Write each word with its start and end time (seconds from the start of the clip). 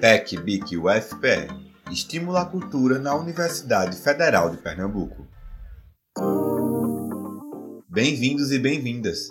PEC 0.00 0.36
BIC 0.42 0.76
UFPE 0.76 1.48
Estimula 1.90 2.42
a 2.42 2.44
cultura 2.44 2.98
na 2.98 3.14
Universidade 3.14 3.96
Federal 3.96 4.50
de 4.50 4.58
Pernambuco. 4.58 5.26
Bem-vindos 7.88 8.52
e 8.52 8.58
bem-vindas! 8.58 9.28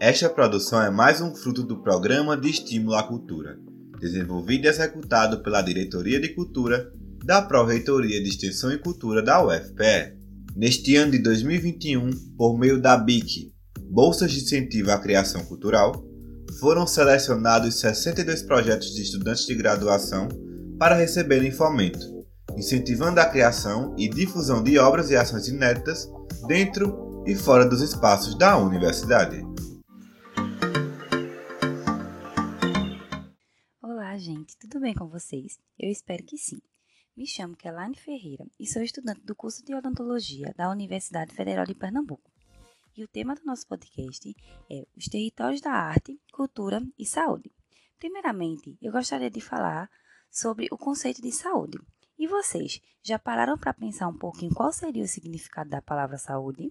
Esta 0.00 0.28
produção 0.28 0.82
é 0.82 0.90
mais 0.90 1.20
um 1.20 1.34
fruto 1.34 1.62
do 1.62 1.80
Programa 1.80 2.36
de 2.36 2.48
Estímulo 2.48 2.96
à 2.96 3.04
Cultura, 3.04 3.56
desenvolvido 4.00 4.64
e 4.64 4.68
executado 4.68 5.42
pela 5.44 5.62
Diretoria 5.62 6.18
de 6.18 6.30
Cultura 6.30 6.90
da 7.24 7.40
Pró-Reitoria 7.42 8.20
de 8.20 8.30
Extensão 8.30 8.72
e 8.72 8.78
Cultura 8.78 9.22
da 9.22 9.44
UFPE. 9.46 10.18
Neste 10.56 10.96
ano 10.96 11.12
de 11.12 11.18
2021, 11.18 12.10
por 12.36 12.58
meio 12.58 12.80
da 12.80 12.96
BIC, 12.96 13.52
Bolsas 13.88 14.32
de 14.32 14.40
Incentivo 14.40 14.90
à 14.90 14.98
Criação 14.98 15.44
Cultural, 15.44 16.09
foram 16.58 16.86
selecionados 16.86 17.78
62 17.80 18.42
projetos 18.42 18.94
de 18.94 19.02
estudantes 19.02 19.46
de 19.46 19.54
graduação 19.54 20.28
para 20.78 20.96
receberem 20.96 21.50
fomento, 21.50 22.26
incentivando 22.56 23.20
a 23.20 23.26
criação 23.26 23.94
e 23.96 24.08
difusão 24.08 24.62
de 24.62 24.78
obras 24.78 25.10
e 25.10 25.16
ações 25.16 25.46
inéditas 25.46 26.10
dentro 26.46 27.22
e 27.26 27.34
fora 27.34 27.64
dos 27.64 27.80
espaços 27.82 28.36
da 28.36 28.56
universidade. 28.56 29.40
Olá, 33.82 34.16
gente, 34.16 34.56
tudo 34.58 34.80
bem 34.80 34.94
com 34.94 35.06
vocês? 35.08 35.58
Eu 35.78 35.90
espero 35.90 36.24
que 36.24 36.36
sim. 36.36 36.60
Me 37.16 37.26
chamo 37.26 37.56
Kelane 37.56 37.96
Ferreira 37.96 38.46
e 38.58 38.66
sou 38.66 38.82
estudante 38.82 39.20
do 39.24 39.34
curso 39.34 39.64
de 39.64 39.74
odontologia 39.74 40.54
da 40.56 40.70
Universidade 40.70 41.34
Federal 41.34 41.66
de 41.66 41.74
Pernambuco. 41.74 42.29
E 42.96 43.04
o 43.04 43.08
tema 43.08 43.34
do 43.34 43.44
nosso 43.44 43.66
podcast 43.66 44.34
é 44.68 44.86
os 44.96 45.06
territórios 45.06 45.60
da 45.60 45.72
arte, 45.72 46.20
cultura 46.32 46.82
e 46.98 47.06
saúde. 47.06 47.52
Primeiramente, 47.98 48.76
eu 48.82 48.92
gostaria 48.92 49.30
de 49.30 49.40
falar 49.40 49.90
sobre 50.30 50.68
o 50.70 50.78
conceito 50.78 51.22
de 51.22 51.32
saúde. 51.32 51.78
E 52.18 52.26
vocês, 52.26 52.80
já 53.02 53.18
pararam 53.18 53.56
para 53.56 53.72
pensar 53.72 54.08
um 54.08 54.16
pouquinho 54.16 54.54
qual 54.54 54.72
seria 54.72 55.04
o 55.04 55.08
significado 55.08 55.70
da 55.70 55.80
palavra 55.80 56.18
saúde? 56.18 56.70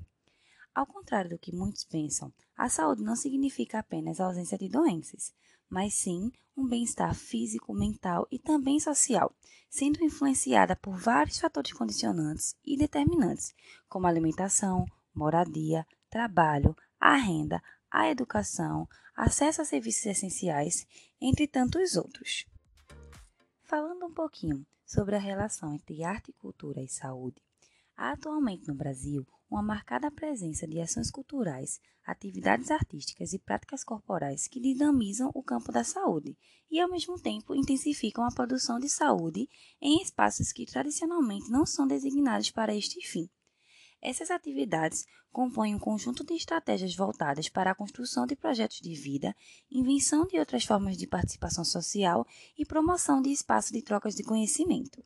Ao 0.73 0.85
contrário 0.85 1.31
do 1.31 1.39
que 1.39 1.55
muitos 1.55 1.83
pensam, 1.83 2.31
a 2.55 2.69
saúde 2.69 3.03
não 3.03 3.15
significa 3.15 3.79
apenas 3.79 4.19
a 4.19 4.25
ausência 4.25 4.57
de 4.57 4.69
doenças, 4.69 5.33
mas 5.69 5.93
sim 5.93 6.31
um 6.55 6.67
bem-estar 6.67 7.15
físico, 7.15 7.73
mental 7.73 8.27
e 8.31 8.37
também 8.37 8.79
social, 8.79 9.33
sendo 9.69 10.03
influenciada 10.03 10.75
por 10.75 10.97
vários 10.97 11.39
fatores 11.39 11.73
condicionantes 11.73 12.55
e 12.65 12.77
determinantes, 12.77 13.53
como 13.87 14.07
alimentação, 14.07 14.85
moradia, 15.13 15.85
trabalho, 16.09 16.75
a 16.99 17.15
renda, 17.15 17.61
a 17.89 18.09
educação, 18.09 18.87
acesso 19.15 19.61
a 19.61 19.65
serviços 19.65 20.05
essenciais, 20.05 20.87
entre 21.21 21.47
tantos 21.47 21.95
outros. 21.95 22.45
Falando 23.63 24.05
um 24.05 24.13
pouquinho 24.13 24.65
sobre 24.85 25.15
a 25.15 25.19
relação 25.19 25.73
entre 25.73 26.03
arte, 26.03 26.33
cultura 26.33 26.81
e 26.81 26.87
saúde, 26.87 27.41
há 27.95 28.11
atualmente 28.11 28.67
no 28.67 28.73
Brasil 28.73 29.27
uma 29.49 29.61
marcada 29.61 30.11
presença 30.11 30.67
de 30.67 30.79
ações 30.79 31.09
culturais, 31.09 31.79
atividades 32.05 32.71
artísticas 32.71 33.33
e 33.33 33.39
práticas 33.39 33.83
corporais 33.83 34.47
que 34.47 34.59
dinamizam 34.59 35.31
o 35.33 35.43
campo 35.43 35.71
da 35.71 35.83
saúde 35.83 36.37
e, 36.69 36.79
ao 36.79 36.89
mesmo 36.89 37.19
tempo, 37.19 37.55
intensificam 37.55 38.23
a 38.23 38.31
produção 38.31 38.79
de 38.79 38.89
saúde 38.89 39.49
em 39.81 40.01
espaços 40.01 40.51
que 40.51 40.65
tradicionalmente 40.65 41.49
não 41.49 41.65
são 41.65 41.87
designados 41.87 42.51
para 42.51 42.75
este 42.75 43.05
fim. 43.05 43.29
Essas 44.01 44.31
atividades 44.31 45.05
compõem 45.31 45.75
um 45.75 45.79
conjunto 45.79 46.25
de 46.25 46.33
estratégias 46.33 46.95
voltadas 46.95 47.49
para 47.49 47.71
a 47.71 47.75
construção 47.75 48.25
de 48.25 48.35
projetos 48.35 48.79
de 48.79 48.95
vida, 48.95 49.35
invenção 49.69 50.25
de 50.25 50.39
outras 50.39 50.63
formas 50.63 50.97
de 50.97 51.05
participação 51.05 51.65
social 51.65 52.25
e 52.57 52.65
promoção 52.65 53.21
de 53.21 53.29
espaços 53.29 53.71
de 53.71 53.81
trocas 53.81 54.15
de 54.15 54.23
conhecimento. 54.23 55.03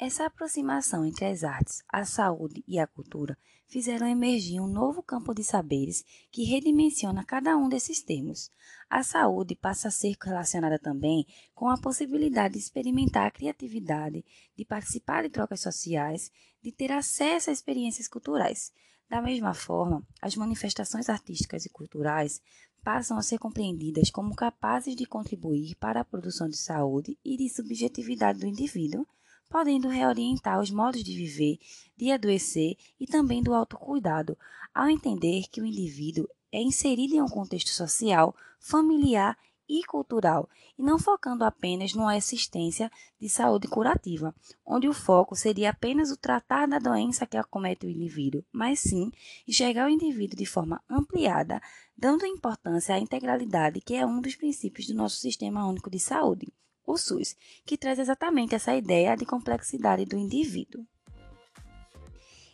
Essa 0.00 0.24
aproximação 0.24 1.04
entre 1.04 1.26
as 1.26 1.44
artes, 1.44 1.84
a 1.86 2.06
saúde 2.06 2.64
e 2.66 2.78
a 2.78 2.86
cultura 2.86 3.36
fizeram 3.68 4.06
emergir 4.06 4.58
um 4.58 4.66
novo 4.66 5.02
campo 5.02 5.34
de 5.34 5.44
saberes 5.44 6.02
que 6.30 6.42
redimensiona 6.42 7.22
cada 7.22 7.54
um 7.54 7.68
desses 7.68 8.02
termos. 8.02 8.50
A 8.88 9.02
saúde 9.02 9.54
passa 9.54 9.88
a 9.88 9.90
ser 9.90 10.16
relacionada 10.24 10.78
também 10.78 11.26
com 11.54 11.68
a 11.68 11.76
possibilidade 11.76 12.54
de 12.54 12.60
experimentar 12.60 13.26
a 13.26 13.30
criatividade, 13.30 14.24
de 14.56 14.64
participar 14.64 15.24
de 15.24 15.28
trocas 15.28 15.60
sociais, 15.60 16.32
de 16.62 16.72
ter 16.72 16.90
acesso 16.92 17.50
a 17.50 17.52
experiências 17.52 18.08
culturais. 18.08 18.72
Da 19.06 19.20
mesma 19.20 19.52
forma, 19.52 20.02
as 20.22 20.34
manifestações 20.34 21.10
artísticas 21.10 21.66
e 21.66 21.68
culturais 21.68 22.40
passam 22.82 23.18
a 23.18 23.22
ser 23.22 23.36
compreendidas 23.36 24.10
como 24.10 24.34
capazes 24.34 24.96
de 24.96 25.04
contribuir 25.04 25.74
para 25.74 26.00
a 26.00 26.04
produção 26.06 26.48
de 26.48 26.56
saúde 26.56 27.18
e 27.22 27.36
de 27.36 27.50
subjetividade 27.50 28.38
do 28.38 28.46
indivíduo 28.46 29.06
podendo 29.50 29.88
reorientar 29.88 30.60
os 30.60 30.70
modos 30.70 31.02
de 31.02 31.14
viver, 31.14 31.58
de 31.96 32.12
adoecer 32.12 32.76
e 33.00 33.06
também 33.06 33.42
do 33.42 33.52
autocuidado, 33.52 34.38
ao 34.72 34.88
entender 34.88 35.48
que 35.50 35.60
o 35.60 35.66
indivíduo 35.66 36.28
é 36.52 36.62
inserido 36.62 37.14
em 37.14 37.20
um 37.20 37.28
contexto 37.28 37.70
social, 37.70 38.34
familiar 38.60 39.36
e 39.68 39.84
cultural, 39.84 40.48
e 40.78 40.82
não 40.82 40.98
focando 40.98 41.44
apenas 41.44 41.94
numa 41.94 42.14
assistência 42.14 42.90
de 43.20 43.28
saúde 43.28 43.66
curativa, 43.66 44.34
onde 44.64 44.88
o 44.88 44.92
foco 44.92 45.34
seria 45.34 45.70
apenas 45.70 46.10
o 46.12 46.16
tratar 46.16 46.66
da 46.66 46.78
doença 46.78 47.26
que 47.26 47.36
acomete 47.36 47.86
o 47.86 47.90
indivíduo, 47.90 48.44
mas 48.52 48.78
sim 48.80 49.10
enxergar 49.46 49.86
o 49.86 49.90
indivíduo 49.90 50.36
de 50.36 50.46
forma 50.46 50.80
ampliada, 50.88 51.60
dando 51.96 52.24
importância 52.24 52.94
à 52.94 52.98
integralidade, 52.98 53.80
que 53.80 53.94
é 53.94 54.06
um 54.06 54.20
dos 54.20 54.36
princípios 54.36 54.86
do 54.86 54.94
nosso 54.94 55.16
Sistema 55.16 55.66
Único 55.66 55.90
de 55.90 55.98
Saúde 55.98 56.52
o 56.86 56.96
SUS, 56.96 57.36
que 57.64 57.76
traz 57.76 57.98
exatamente 57.98 58.54
essa 58.54 58.74
ideia 58.74 59.16
de 59.16 59.26
complexidade 59.26 60.04
do 60.04 60.16
indivíduo. 60.16 60.86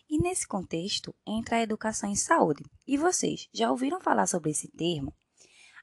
E 0.08 0.18
nesse 0.18 0.46
contexto 0.46 1.14
entra 1.26 1.56
a 1.56 1.62
educação 1.62 2.08
em 2.08 2.14
saúde. 2.14 2.64
E 2.86 2.96
vocês 2.96 3.48
já 3.52 3.70
ouviram 3.70 4.00
falar 4.00 4.26
sobre 4.26 4.50
esse 4.50 4.68
termo? 4.68 5.12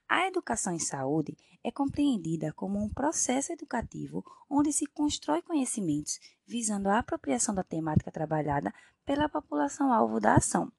A 0.08 0.28
educação 0.28 0.74
em 0.74 0.80
saúde 0.80 1.36
é 1.64 1.72
compreendida 1.72 2.54
como 2.54 2.82
um 2.82 2.90
processo 2.90 3.52
educativo 3.54 4.24
onde 4.50 4.72
se 4.72 4.86
constrói 4.86 5.42
conhecimentos 5.42 6.20
visando 6.46 6.90
a 6.90 7.00
apropriação 7.00 7.56
da 7.56 7.64
temática 7.64 8.12
trabalhada 8.12 8.74
pela 9.06 9.30
população-alvo 9.30 10.20
da 10.20 10.36
ação, 10.36 10.72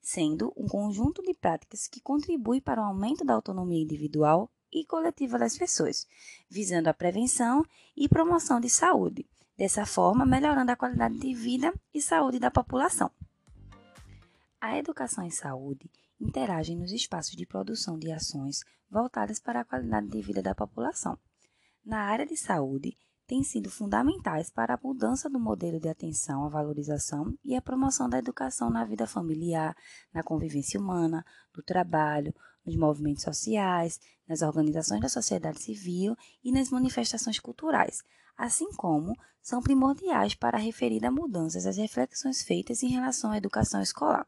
sendo 0.00 0.52
um 0.56 0.66
conjunto 0.66 1.22
de 1.22 1.34
práticas 1.34 1.86
que 1.86 2.00
contribui 2.00 2.60
para 2.60 2.80
o 2.80 2.84
aumento 2.84 3.24
da 3.24 3.34
autonomia 3.34 3.82
individual, 3.82 4.50
e 4.72 4.84
coletiva 4.84 5.38
das 5.38 5.56
pessoas, 5.56 6.06
visando 6.48 6.88
a 6.88 6.94
prevenção 6.94 7.64
e 7.96 8.08
promoção 8.08 8.60
de 8.60 8.68
saúde, 8.68 9.28
dessa 9.56 9.84
forma 9.84 10.24
melhorando 10.24 10.72
a 10.72 10.76
qualidade 10.76 11.18
de 11.18 11.34
vida 11.34 11.72
e 11.92 12.00
saúde 12.00 12.38
da 12.38 12.50
população. 12.50 13.10
A 14.60 14.76
educação 14.78 15.26
e 15.26 15.30
saúde 15.30 15.90
interagem 16.20 16.76
nos 16.76 16.92
espaços 16.92 17.34
de 17.34 17.46
produção 17.46 17.98
de 17.98 18.12
ações 18.12 18.60
voltadas 18.90 19.40
para 19.40 19.60
a 19.60 19.64
qualidade 19.64 20.08
de 20.08 20.20
vida 20.20 20.42
da 20.42 20.54
população. 20.54 21.18
Na 21.84 22.02
área 22.02 22.26
de 22.26 22.36
saúde, 22.36 22.94
têm 23.30 23.44
sido 23.44 23.70
fundamentais 23.70 24.50
para 24.50 24.74
a 24.74 24.78
mudança 24.82 25.30
do 25.30 25.38
modelo 25.38 25.78
de 25.78 25.88
atenção 25.88 26.44
à 26.44 26.48
valorização 26.48 27.32
e 27.44 27.54
à 27.54 27.62
promoção 27.62 28.08
da 28.08 28.18
educação 28.18 28.68
na 28.68 28.84
vida 28.84 29.06
familiar, 29.06 29.76
na 30.12 30.20
convivência 30.20 30.80
humana, 30.80 31.24
no 31.56 31.62
trabalho, 31.62 32.34
nos 32.64 32.76
movimentos 32.76 33.22
sociais, 33.22 34.00
nas 34.28 34.42
organizações 34.42 35.00
da 35.00 35.08
sociedade 35.08 35.60
civil 35.60 36.16
e 36.44 36.52
nas 36.52 36.70
manifestações 36.70 37.38
culturais, 37.38 38.02
assim 38.36 38.70
como 38.72 39.16
são 39.42 39.62
primordiais 39.62 40.34
para 40.34 40.58
a 40.58 41.10
mudanças 41.10 41.66
as 41.66 41.76
reflexões 41.76 42.42
feitas 42.42 42.82
em 42.82 42.88
relação 42.88 43.32
à 43.32 43.38
educação 43.38 43.80
escolar. 43.80 44.26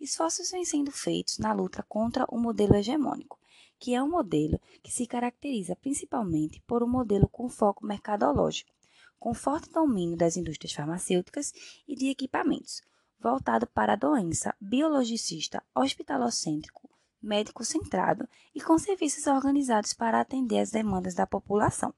Esforços 0.00 0.50
vêm 0.50 0.64
sendo 0.64 0.92
feitos 0.92 1.38
na 1.38 1.52
luta 1.52 1.82
contra 1.88 2.26
o 2.28 2.38
modelo 2.38 2.74
hegemônico, 2.74 3.38
que 3.78 3.94
é 3.94 4.02
um 4.02 4.10
modelo 4.10 4.60
que 4.82 4.92
se 4.92 5.06
caracteriza 5.06 5.76
principalmente 5.76 6.62
por 6.66 6.82
um 6.82 6.88
modelo 6.88 7.28
com 7.28 7.48
foco 7.48 7.86
mercadológico, 7.86 8.72
com 9.18 9.32
forte 9.32 9.70
domínio 9.70 10.16
das 10.16 10.36
indústrias 10.36 10.72
farmacêuticas 10.72 11.52
e 11.88 11.96
de 11.96 12.08
equipamentos, 12.08 12.82
voltado 13.18 13.66
para 13.66 13.94
a 13.94 13.96
doença, 13.96 14.54
biologicista, 14.60 15.62
hospitalocêntrico, 15.74 16.90
médico-centrado 17.24 18.28
e 18.54 18.60
com 18.60 18.78
serviços 18.78 19.26
organizados 19.26 19.92
para 19.94 20.20
atender 20.20 20.58
as 20.58 20.70
demandas 20.70 21.14
da 21.14 21.26
população. 21.26 21.92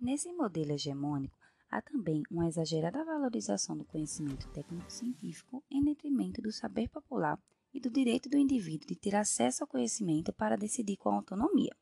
Nesse 0.00 0.32
modelo 0.32 0.72
hegemônico, 0.72 1.38
há 1.70 1.80
também 1.80 2.22
uma 2.30 2.46
exagerada 2.46 3.04
valorização 3.04 3.76
do 3.76 3.84
conhecimento 3.84 4.48
técnico-científico 4.48 5.62
em 5.70 5.82
detrimento 5.82 6.42
do 6.42 6.52
saber 6.52 6.88
popular 6.88 7.38
e 7.72 7.80
do 7.80 7.90
direito 7.90 8.28
do 8.28 8.36
indivíduo 8.36 8.88
de 8.88 8.96
ter 8.96 9.14
acesso 9.14 9.62
ao 9.62 9.68
conhecimento 9.68 10.32
para 10.32 10.56
decidir 10.56 10.96
com 10.96 11.10
autonomia. 11.10 11.74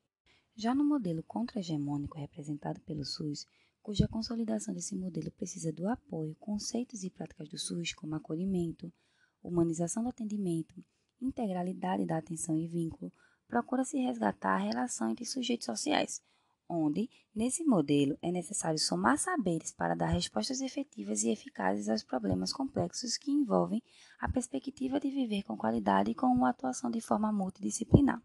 Já 0.54 0.74
no 0.74 0.84
modelo 0.84 1.22
contra-hegemônico 1.22 2.18
representado 2.18 2.80
pelo 2.80 3.04
SUS, 3.04 3.46
cuja 3.82 4.08
consolidação 4.08 4.74
desse 4.74 4.96
modelo 4.96 5.30
precisa 5.30 5.72
do 5.72 5.88
apoio, 5.88 6.34
conceitos 6.40 7.04
e 7.04 7.10
práticas 7.10 7.48
do 7.48 7.58
SUS, 7.58 7.92
como 7.92 8.16
acolhimento, 8.16 8.92
humanização 9.42 10.02
do 10.02 10.08
atendimento, 10.08 10.82
integralidade 11.20 12.04
da 12.04 12.18
atenção 12.18 12.56
e 12.56 12.66
vínculo, 12.66 13.12
procura-se 13.46 13.98
resgatar 13.98 14.54
a 14.54 14.64
relação 14.64 15.10
entre 15.10 15.24
sujeitos 15.24 15.66
sociais, 15.66 16.22
onde, 16.68 17.08
nesse 17.34 17.64
modelo, 17.64 18.18
é 18.20 18.30
necessário 18.32 18.78
somar 18.78 19.18
saberes 19.18 19.72
para 19.72 19.94
dar 19.94 20.06
respostas 20.06 20.60
efetivas 20.60 21.22
e 21.22 21.30
eficazes 21.30 21.88
aos 21.88 22.02
problemas 22.02 22.52
complexos 22.52 23.16
que 23.16 23.30
envolvem 23.30 23.82
a 24.18 24.28
perspectiva 24.28 24.98
de 24.98 25.10
viver 25.10 25.42
com 25.44 25.56
qualidade 25.56 26.10
e 26.10 26.14
com 26.14 26.26
uma 26.26 26.50
atuação 26.50 26.90
de 26.90 27.00
forma 27.00 27.32
multidisciplinar. 27.32 28.20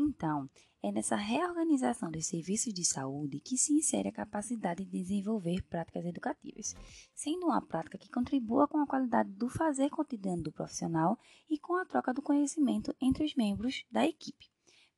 Então, 0.00 0.48
é 0.82 0.90
nessa 0.90 1.14
reorganização 1.14 2.10
dos 2.10 2.26
serviços 2.26 2.72
de 2.72 2.84
saúde 2.84 3.38
que 3.38 3.58
se 3.58 3.74
insere 3.74 4.08
a 4.08 4.12
capacidade 4.12 4.82
de 4.82 4.90
desenvolver 4.90 5.62
práticas 5.64 6.06
educativas, 6.06 6.74
sendo 7.14 7.46
uma 7.46 7.60
prática 7.60 7.98
que 7.98 8.10
contribua 8.10 8.66
com 8.66 8.78
a 8.78 8.86
qualidade 8.86 9.30
do 9.32 9.50
fazer 9.50 9.90
cotidiano 9.90 10.42
do 10.42 10.52
profissional 10.52 11.18
e 11.50 11.58
com 11.58 11.76
a 11.76 11.84
troca 11.84 12.14
do 12.14 12.22
conhecimento 12.22 12.96
entre 12.98 13.24
os 13.24 13.34
membros 13.34 13.84
da 13.90 14.06
equipe 14.06 14.50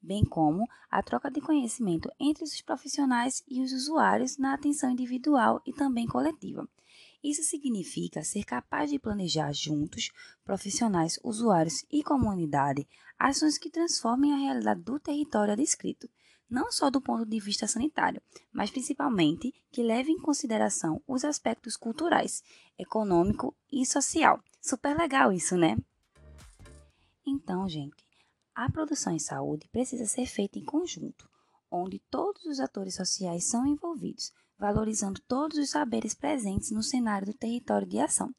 bem 0.03 0.25
como 0.25 0.67
a 0.91 1.01
troca 1.03 1.31
de 1.31 1.41
conhecimento 1.41 2.11
entre 2.19 2.43
os 2.43 2.61
profissionais 2.61 3.43
e 3.49 3.63
os 3.63 3.73
usuários 3.73 4.37
na 4.37 4.53
atenção 4.53 4.91
individual 4.91 5.63
e 5.65 5.73
também 5.73 6.07
coletiva. 6.07 6.69
Isso 7.23 7.43
significa 7.45 8.25
ser 8.25 8.45
capaz 8.45 8.91
de 8.91 8.99
planejar 8.99 9.53
juntos, 9.53 10.11
profissionais, 10.45 11.21
usuários 11.23 11.85
e 11.91 12.03
comunidade, 12.03 12.89
ações 13.19 13.59
que 13.59 13.71
transformem 13.71 14.33
a 14.33 14.37
realidade 14.37 14.83
do 14.83 14.99
território 14.99 15.57
descrito, 15.57 16.09
não 16.51 16.73
só 16.73 16.91
do 16.91 17.01
ponto 17.01 17.25
de 17.25 17.39
vista 17.39 17.67
sanitário, 17.67 18.21
mas 18.53 18.71
principalmente 18.71 19.55
que 19.71 19.83
levem 19.83 20.17
em 20.17 20.21
consideração 20.21 21.01
os 21.07 21.25
aspectos 21.25 21.77
culturais, 21.77 22.43
econômico 22.79 23.57
e 23.71 23.87
social. 23.87 24.43
Super 24.61 24.97
legal 24.97 25.33
isso, 25.33 25.57
né? 25.57 25.77
Então, 27.25 27.69
gente, 27.69 28.05
a 28.55 28.71
produção 28.71 29.15
em 29.15 29.19
saúde 29.19 29.69
precisa 29.71 30.05
ser 30.05 30.27
feita 30.27 30.59
em 30.59 30.65
conjunto, 30.65 31.27
onde 31.71 31.99
todos 32.11 32.45
os 32.45 32.61
atores 32.61 32.97
sociais 32.97 33.45
são 33.45 33.67
envolvidos, 33.67 34.33
valorizando 34.63 35.21
todos 35.27 35.59
os 35.59 35.71
saberes 35.71 36.15
presentes 36.15 36.71
no 36.71 36.85
cenário 36.85 37.27
do 37.27 37.35
território 37.35 37.85
de 37.85 37.99
ação, 37.99 38.33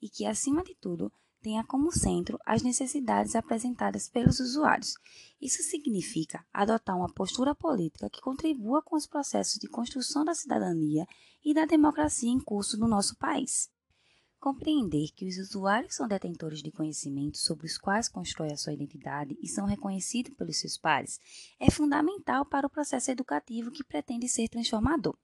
e 0.00 0.10
que, 0.10 0.26
acima 0.26 0.62
de 0.62 0.74
tudo, 0.74 1.10
tenha 1.40 1.64
como 1.64 1.90
centro 1.90 2.38
as 2.44 2.62
necessidades 2.62 3.34
apresentadas 3.34 4.06
pelos 4.06 4.40
usuários. 4.40 4.92
Isso 5.40 5.62
significa 5.62 6.44
adotar 6.52 6.94
uma 6.98 7.10
postura 7.10 7.54
política 7.54 8.10
que 8.10 8.20
contribua 8.20 8.82
com 8.82 8.94
os 8.94 9.06
processos 9.06 9.58
de 9.58 9.68
construção 9.68 10.22
da 10.22 10.34
cidadania 10.34 11.06
e 11.42 11.54
da 11.54 11.64
democracia 11.64 12.30
em 12.30 12.38
curso 12.38 12.78
no 12.78 12.86
nosso 12.86 13.16
país. 13.16 13.70
Compreender 14.40 15.10
que 15.14 15.28
os 15.28 15.36
usuários 15.36 15.94
são 15.94 16.08
detentores 16.08 16.62
de 16.62 16.72
conhecimentos 16.72 17.42
sobre 17.42 17.66
os 17.66 17.76
quais 17.76 18.08
constrói 18.08 18.50
a 18.50 18.56
sua 18.56 18.72
identidade 18.72 19.36
e 19.38 19.46
são 19.46 19.66
reconhecidos 19.66 20.32
pelos 20.32 20.56
seus 20.56 20.78
pares 20.78 21.20
é 21.60 21.70
fundamental 21.70 22.46
para 22.46 22.66
o 22.66 22.70
processo 22.70 23.10
educativo 23.10 23.70
que 23.70 23.84
pretende 23.84 24.26
ser 24.30 24.48
transformador. 24.48 25.14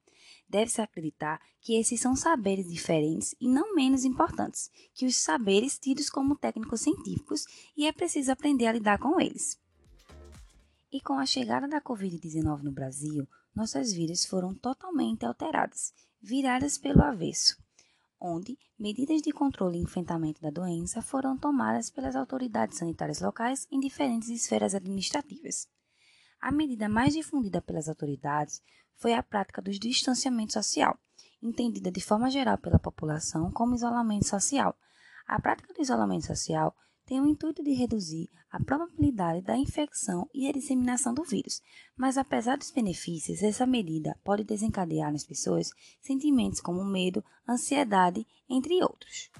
Deve-se 0.46 0.82
acreditar 0.82 1.40
que 1.62 1.80
esses 1.80 1.98
são 1.98 2.14
saberes 2.14 2.68
diferentes 2.68 3.34
e 3.40 3.48
não 3.48 3.74
menos 3.74 4.04
importantes 4.04 4.70
que 4.92 5.06
os 5.06 5.16
saberes 5.16 5.78
tidos 5.78 6.10
como 6.10 6.36
técnicos 6.36 6.82
científicos 6.82 7.46
e 7.74 7.86
é 7.86 7.92
preciso 7.92 8.30
aprender 8.30 8.66
a 8.66 8.72
lidar 8.72 8.98
com 8.98 9.18
eles. 9.18 9.58
E 10.92 11.00
com 11.00 11.14
a 11.14 11.24
chegada 11.24 11.66
da 11.66 11.80
Covid-19 11.80 12.62
no 12.62 12.70
Brasil, 12.70 13.26
nossas 13.54 13.94
vidas 13.94 14.26
foram 14.26 14.54
totalmente 14.54 15.24
alteradas, 15.24 15.94
viradas 16.20 16.76
pelo 16.76 17.02
avesso 17.02 17.56
onde 18.20 18.58
medidas 18.78 19.22
de 19.22 19.32
controle 19.32 19.78
e 19.78 19.82
enfrentamento 19.82 20.40
da 20.40 20.50
doença 20.50 21.02
foram 21.02 21.36
tomadas 21.36 21.90
pelas 21.90 22.16
autoridades 22.16 22.78
sanitárias 22.78 23.20
locais 23.20 23.66
em 23.70 23.78
diferentes 23.78 24.28
esferas 24.28 24.74
administrativas. 24.74 25.68
A 26.40 26.50
medida 26.50 26.88
mais 26.88 27.14
difundida 27.14 27.60
pelas 27.60 27.88
autoridades 27.88 28.62
foi 28.96 29.14
a 29.14 29.22
prática 29.22 29.60
do 29.60 29.70
distanciamento 29.70 30.52
social, 30.52 30.98
entendida 31.42 31.90
de 31.90 32.00
forma 32.00 32.30
geral 32.30 32.58
pela 32.58 32.78
população 32.78 33.50
como 33.50 33.74
isolamento 33.74 34.26
social. 34.26 34.76
A 35.26 35.40
prática 35.40 35.72
do 35.72 35.82
isolamento 35.82 36.26
social 36.26 36.74
tem 37.06 37.20
o 37.20 37.26
intuito 37.26 37.62
de 37.62 37.72
reduzir 37.72 38.28
a 38.50 38.62
probabilidade 38.62 39.42
da 39.42 39.56
infecção 39.56 40.28
e 40.34 40.48
a 40.48 40.52
disseminação 40.52 41.14
do 41.14 41.22
vírus, 41.22 41.62
mas 41.96 42.18
apesar 42.18 42.58
dos 42.58 42.70
benefícios, 42.70 43.42
essa 43.42 43.66
medida 43.66 44.18
pode 44.24 44.44
desencadear 44.44 45.12
nas 45.12 45.24
pessoas 45.24 45.70
sentimentos 46.02 46.60
como 46.60 46.84
medo, 46.84 47.24
ansiedade, 47.48 48.26
entre 48.48 48.82
outros. 48.82 49.30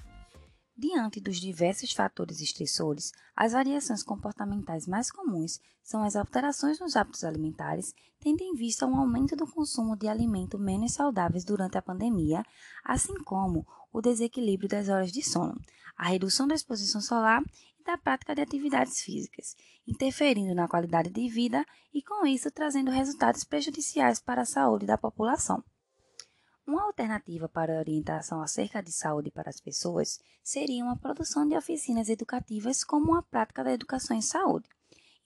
Diante 0.79 1.19
dos 1.19 1.37
diversos 1.37 1.91
fatores 1.91 2.39
estressores, 2.39 3.11
as 3.35 3.53
variações 3.53 4.03
comportamentais 4.03 4.85
mais 4.85 5.09
comuns 5.09 5.59
são 5.81 6.03
as 6.03 6.15
alterações 6.15 6.79
nos 6.79 6.95
hábitos 6.95 7.23
alimentares, 7.23 7.95
tendo 8.19 8.43
em 8.43 8.53
vista 8.53 8.85
um 8.85 8.95
aumento 8.95 9.35
do 9.35 9.47
consumo 9.47 9.95
de 9.95 10.07
alimentos 10.07 10.61
menos 10.61 10.93
saudáveis 10.93 11.43
durante 11.43 11.79
a 11.79 11.81
pandemia, 11.81 12.43
assim 12.85 13.15
como 13.23 13.65
o 13.91 14.01
desequilíbrio 14.01 14.69
das 14.69 14.87
horas 14.87 15.11
de 15.11 15.23
sono, 15.23 15.59
a 15.97 16.09
redução 16.09 16.47
da 16.47 16.53
exposição 16.53 17.01
solar 17.01 17.41
e 17.79 17.83
da 17.83 17.97
prática 17.97 18.35
de 18.35 18.41
atividades 18.41 19.01
físicas, 19.01 19.55
interferindo 19.87 20.53
na 20.53 20.67
qualidade 20.67 21.09
de 21.09 21.27
vida 21.27 21.65
e, 21.91 22.03
com 22.03 22.23
isso, 22.23 22.51
trazendo 22.51 22.91
resultados 22.91 23.43
prejudiciais 23.43 24.19
para 24.19 24.43
a 24.43 24.45
saúde 24.45 24.85
da 24.85 24.95
população. 24.95 25.63
Uma 26.67 26.83
alternativa 26.83 27.47
para 27.47 27.79
orientação 27.79 28.41
acerca 28.41 28.83
de 28.83 28.91
saúde 28.91 29.31
para 29.31 29.49
as 29.49 29.57
pessoas 29.57 30.19
seria 30.43 30.83
uma 30.83 30.97
produção 30.97 31.47
de 31.47 31.55
oficinas 31.55 32.09
educativas 32.09 32.83
como 32.83 33.11
uma 33.11 33.23
prática 33.23 33.63
da 33.63 33.71
educação 33.71 34.17
em 34.17 34.21
saúde. 34.21 34.67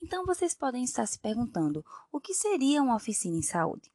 Então 0.00 0.24
vocês 0.24 0.54
podem 0.54 0.84
estar 0.84 1.04
se 1.04 1.18
perguntando: 1.18 1.84
o 2.12 2.20
que 2.20 2.32
seria 2.32 2.80
uma 2.80 2.94
oficina 2.94 3.36
em 3.36 3.42
saúde? 3.42 3.92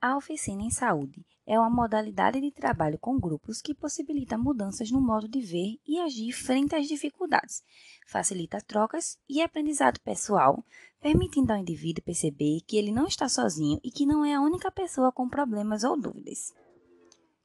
A 0.00 0.16
oficina 0.16 0.62
em 0.62 0.70
saúde 0.70 1.22
é 1.50 1.58
uma 1.58 1.68
modalidade 1.68 2.40
de 2.40 2.52
trabalho 2.52 2.96
com 2.96 3.18
grupos 3.18 3.60
que 3.60 3.74
possibilita 3.74 4.38
mudanças 4.38 4.88
no 4.92 5.00
modo 5.00 5.26
de 5.26 5.40
ver 5.40 5.80
e 5.84 5.98
agir 5.98 6.30
frente 6.30 6.76
às 6.76 6.86
dificuldades, 6.86 7.64
facilita 8.06 8.60
trocas 8.60 9.18
e 9.28 9.42
aprendizado 9.42 9.98
pessoal, 9.98 10.64
permitindo 11.00 11.52
ao 11.52 11.58
indivíduo 11.58 12.04
perceber 12.04 12.60
que 12.60 12.76
ele 12.76 12.92
não 12.92 13.04
está 13.04 13.28
sozinho 13.28 13.80
e 13.82 13.90
que 13.90 14.06
não 14.06 14.24
é 14.24 14.32
a 14.32 14.40
única 14.40 14.70
pessoa 14.70 15.10
com 15.10 15.28
problemas 15.28 15.82
ou 15.82 16.00
dúvidas. 16.00 16.54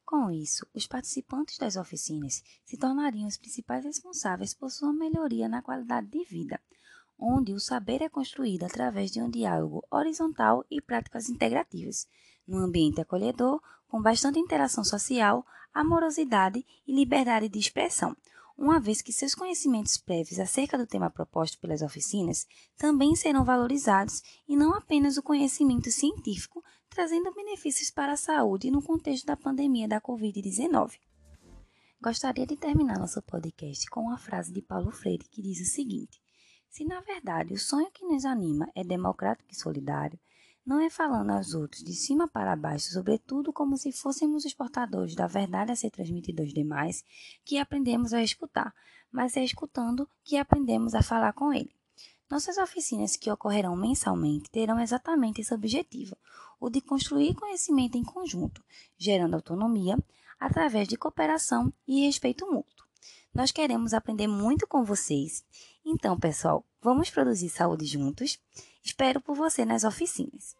Com 0.05 0.29
isso, 0.29 0.67
os 0.71 0.85
participantes 0.85 1.57
das 1.57 1.75
oficinas 1.75 2.43
se 2.63 2.77
tornariam 2.77 3.27
os 3.27 3.37
principais 3.37 3.85
responsáveis 3.85 4.53
por 4.53 4.69
sua 4.69 4.93
melhoria 4.93 5.49
na 5.49 5.63
qualidade 5.63 6.05
de 6.09 6.23
vida, 6.25 6.61
onde 7.17 7.53
o 7.53 7.59
saber 7.59 8.03
é 8.03 8.09
construído 8.09 8.65
através 8.65 9.09
de 9.09 9.19
um 9.19 9.31
diálogo 9.31 9.83
horizontal 9.89 10.63
e 10.69 10.79
práticas 10.79 11.27
integrativas, 11.27 12.07
num 12.47 12.59
ambiente 12.59 13.01
acolhedor, 13.01 13.61
com 13.87 14.01
bastante 14.01 14.39
interação 14.39 14.83
social, 14.83 15.45
amorosidade 15.73 16.65
e 16.87 16.95
liberdade 16.95 17.49
de 17.49 17.59
expressão, 17.59 18.15
uma 18.57 18.79
vez 18.79 19.01
que 19.01 19.11
seus 19.11 19.35
conhecimentos 19.35 19.97
prévios 19.97 20.39
acerca 20.39 20.77
do 20.77 20.87
tema 20.87 21.09
proposto 21.09 21.59
pelas 21.59 21.81
oficinas 21.81 22.47
também 22.77 23.15
serão 23.15 23.43
valorizados 23.43 24.21
e 24.47 24.55
não 24.55 24.73
apenas 24.73 25.17
o 25.17 25.23
conhecimento 25.23 25.91
científico, 25.91 26.63
trazendo 26.89 27.33
benefícios 27.33 27.91
para 27.91 28.13
a 28.13 28.17
saúde 28.17 28.71
no 28.71 28.81
contexto 28.81 29.25
da 29.25 29.35
pandemia 29.35 29.87
da 29.87 29.99
Covid-19. 29.99 30.93
Gostaria 32.01 32.45
de 32.45 32.55
terminar 32.55 32.97
nosso 32.97 33.21
podcast 33.21 33.89
com 33.89 34.01
uma 34.01 34.17
frase 34.17 34.53
de 34.53 34.61
Paulo 34.61 34.91
Freire 34.91 35.27
que 35.29 35.41
diz 35.41 35.59
o 35.59 35.65
seguinte: 35.65 36.21
Se 36.69 36.85
na 36.85 37.01
verdade 37.01 37.53
o 37.53 37.59
sonho 37.59 37.91
que 37.91 38.05
nos 38.05 38.23
anima 38.23 38.69
é 38.73 38.83
democrático 38.83 39.51
e 39.51 39.55
solidário, 39.55 40.19
não 40.65 40.79
é 40.79 40.89
falando 40.89 41.29
aos 41.29 41.53
outros 41.53 41.83
de 41.83 41.93
cima 41.93 42.27
para 42.27 42.55
baixo, 42.55 42.91
sobretudo 42.91 43.53
como 43.53 43.77
se 43.77 43.91
fôssemos 43.91 44.45
os 44.45 44.53
portadores 44.53 45.13
da 45.13 45.27
verdade 45.27 45.71
a 45.71 45.75
ser 45.75 45.91
transmitida 45.91 46.41
aos 46.41 46.51
demais, 46.51 47.03
que 47.43 47.57
aprendemos 47.57 48.13
a 48.13 48.23
escutar, 48.23 48.73
mas 49.11 49.37
é 49.37 49.43
escutando 49.43 50.09
que 50.23 50.37
aprendemos 50.37 50.95
a 50.95 51.03
falar 51.03 51.33
com 51.33 51.53
ele. 51.53 51.75
Nossas 52.29 52.57
oficinas, 52.57 53.15
que 53.15 53.29
ocorrerão 53.29 53.75
mensalmente, 53.75 54.49
terão 54.49 54.79
exatamente 54.79 55.41
esse 55.41 55.53
objetivo, 55.53 56.17
o 56.59 56.69
de 56.69 56.81
construir 56.81 57.35
conhecimento 57.35 57.97
em 57.97 58.03
conjunto, 58.03 58.63
gerando 58.97 59.35
autonomia, 59.35 59.95
através 60.39 60.87
de 60.87 60.97
cooperação 60.97 61.71
e 61.87 62.05
respeito 62.05 62.51
mútuo. 62.51 62.85
Nós 63.33 63.51
queremos 63.51 63.93
aprender 63.93 64.27
muito 64.27 64.65
com 64.65 64.83
vocês. 64.83 65.45
Então, 65.85 66.19
pessoal, 66.19 66.65
vamos 66.81 67.09
produzir 67.09 67.49
saúde 67.49 67.85
juntos? 67.85 68.39
Espero 68.85 69.19
por 69.19 69.35
você 69.35 69.65
nas 69.65 69.83
oficinas. 69.83 70.55